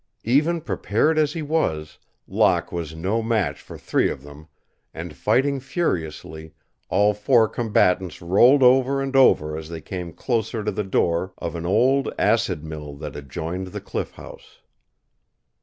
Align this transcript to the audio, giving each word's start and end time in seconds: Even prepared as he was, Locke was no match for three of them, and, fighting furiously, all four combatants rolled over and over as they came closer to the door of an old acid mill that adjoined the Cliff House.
Even 0.25 0.61
prepared 0.61 1.19
as 1.19 1.33
he 1.33 1.43
was, 1.43 1.99
Locke 2.27 2.71
was 2.71 2.95
no 2.95 3.21
match 3.21 3.61
for 3.61 3.77
three 3.77 4.09
of 4.09 4.23
them, 4.23 4.47
and, 4.95 5.15
fighting 5.15 5.59
furiously, 5.59 6.55
all 6.89 7.13
four 7.13 7.47
combatants 7.47 8.19
rolled 8.19 8.63
over 8.63 8.99
and 8.99 9.15
over 9.15 9.55
as 9.55 9.69
they 9.69 9.79
came 9.79 10.11
closer 10.11 10.63
to 10.63 10.71
the 10.71 10.83
door 10.83 11.33
of 11.37 11.53
an 11.53 11.67
old 11.67 12.11
acid 12.17 12.63
mill 12.63 12.95
that 12.95 13.15
adjoined 13.15 13.67
the 13.67 13.79
Cliff 13.79 14.13
House. 14.15 14.61